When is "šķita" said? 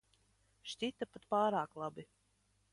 0.71-1.09